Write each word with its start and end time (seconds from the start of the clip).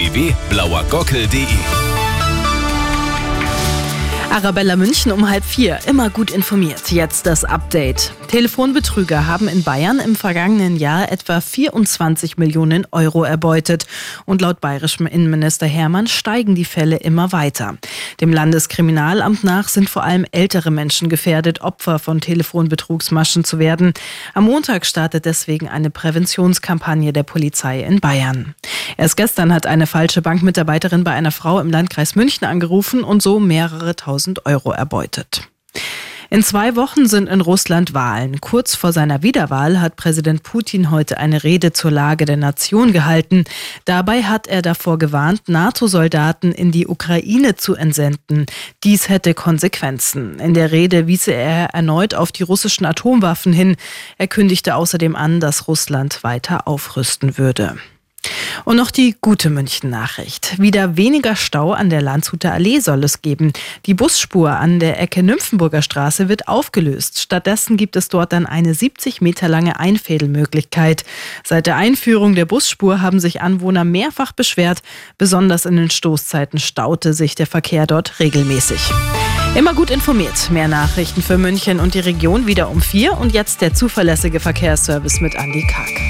www.blauergockel.de 0.00 1.99
Arabella 4.30 4.76
München 4.76 5.10
um 5.10 5.28
halb 5.28 5.44
vier. 5.44 5.80
Immer 5.86 6.08
gut 6.08 6.30
informiert. 6.30 6.92
Jetzt 6.92 7.26
das 7.26 7.44
Update. 7.44 8.12
Telefonbetrüger 8.28 9.26
haben 9.26 9.48
in 9.48 9.64
Bayern 9.64 9.98
im 9.98 10.14
vergangenen 10.14 10.76
Jahr 10.76 11.10
etwa 11.10 11.40
24 11.40 12.38
Millionen 12.38 12.86
Euro 12.92 13.24
erbeutet. 13.24 13.86
Und 14.26 14.40
laut 14.40 14.60
bayerischem 14.60 15.08
Innenminister 15.08 15.66
Hermann 15.66 16.06
steigen 16.06 16.54
die 16.54 16.64
Fälle 16.64 16.98
immer 16.98 17.32
weiter. 17.32 17.76
Dem 18.20 18.32
Landeskriminalamt 18.32 19.42
nach 19.42 19.66
sind 19.66 19.90
vor 19.90 20.04
allem 20.04 20.24
ältere 20.30 20.70
Menschen 20.70 21.08
gefährdet, 21.08 21.60
Opfer 21.60 21.98
von 21.98 22.20
Telefonbetrugsmaschen 22.20 23.42
zu 23.42 23.58
werden. 23.58 23.94
Am 24.32 24.44
Montag 24.44 24.86
startet 24.86 25.24
deswegen 25.24 25.68
eine 25.68 25.90
Präventionskampagne 25.90 27.12
der 27.12 27.24
Polizei 27.24 27.80
in 27.82 27.98
Bayern. 27.98 28.54
Erst 28.96 29.16
gestern 29.16 29.52
hat 29.52 29.66
eine 29.66 29.88
falsche 29.88 30.22
Bankmitarbeiterin 30.22 31.02
bei 31.02 31.12
einer 31.12 31.32
Frau 31.32 31.58
im 31.58 31.70
Landkreis 31.70 32.14
München 32.14 32.46
angerufen 32.46 33.02
und 33.02 33.22
so 33.22 33.40
mehrere 33.40 33.96
tausend 33.96 34.19
Euro 34.46 34.72
erbeutet. 34.72 35.48
In 36.32 36.44
zwei 36.44 36.76
Wochen 36.76 37.08
sind 37.08 37.28
in 37.28 37.40
Russland 37.40 37.92
Wahlen. 37.92 38.40
Kurz 38.40 38.76
vor 38.76 38.92
seiner 38.92 39.24
Wiederwahl 39.24 39.80
hat 39.80 39.96
Präsident 39.96 40.44
Putin 40.44 40.92
heute 40.92 41.18
eine 41.18 41.42
Rede 41.42 41.72
zur 41.72 41.90
Lage 41.90 42.24
der 42.24 42.36
Nation 42.36 42.92
gehalten. 42.92 43.42
Dabei 43.84 44.22
hat 44.22 44.46
er 44.46 44.62
davor 44.62 44.96
gewarnt, 44.96 45.48
NATO-Soldaten 45.48 46.52
in 46.52 46.70
die 46.70 46.86
Ukraine 46.86 47.56
zu 47.56 47.74
entsenden. 47.74 48.46
Dies 48.84 49.08
hätte 49.08 49.34
Konsequenzen. 49.34 50.38
In 50.38 50.54
der 50.54 50.70
Rede 50.70 51.08
wies 51.08 51.26
er 51.26 51.70
erneut 51.74 52.14
auf 52.14 52.30
die 52.30 52.44
russischen 52.44 52.86
Atomwaffen 52.86 53.52
hin. 53.52 53.74
Er 54.16 54.28
kündigte 54.28 54.76
außerdem 54.76 55.16
an, 55.16 55.40
dass 55.40 55.66
Russland 55.66 56.22
weiter 56.22 56.68
aufrüsten 56.68 57.38
würde. 57.38 57.76
Und 58.64 58.76
noch 58.76 58.90
die 58.90 59.16
gute 59.20 59.50
München-Nachricht. 59.50 60.58
Wieder 60.60 60.96
weniger 60.96 61.36
Stau 61.36 61.72
an 61.72 61.90
der 61.90 62.02
Landshuter 62.02 62.52
Allee 62.52 62.80
soll 62.80 63.04
es 63.04 63.22
geben. 63.22 63.52
Die 63.86 63.94
Busspur 63.94 64.50
an 64.50 64.80
der 64.80 65.00
Ecke 65.00 65.22
Nymphenburger 65.22 65.82
Straße 65.82 66.28
wird 66.28 66.48
aufgelöst. 66.48 67.20
Stattdessen 67.20 67.76
gibt 67.76 67.96
es 67.96 68.08
dort 68.08 68.32
dann 68.32 68.46
eine 68.46 68.74
70 68.74 69.20
Meter 69.20 69.48
lange 69.48 69.78
Einfädelmöglichkeit. 69.78 71.04
Seit 71.44 71.66
der 71.66 71.76
Einführung 71.76 72.34
der 72.34 72.44
Busspur 72.44 73.00
haben 73.00 73.20
sich 73.20 73.40
Anwohner 73.40 73.84
mehrfach 73.84 74.32
beschwert. 74.32 74.82
Besonders 75.18 75.66
in 75.66 75.76
den 75.76 75.90
Stoßzeiten 75.90 76.58
staute 76.58 77.14
sich 77.14 77.34
der 77.34 77.46
Verkehr 77.46 77.86
dort 77.86 78.20
regelmäßig. 78.20 78.80
Immer 79.56 79.74
gut 79.74 79.90
informiert. 79.90 80.50
Mehr 80.50 80.68
Nachrichten 80.68 81.22
für 81.22 81.36
München 81.36 81.80
und 81.80 81.94
die 81.94 82.00
Region 82.00 82.46
wieder 82.46 82.70
um 82.70 82.80
vier. 82.80 83.18
Und 83.18 83.32
jetzt 83.32 83.60
der 83.60 83.74
zuverlässige 83.74 84.38
Verkehrsservice 84.38 85.20
mit 85.20 85.34
Andy 85.34 85.66
Karg. 85.66 86.09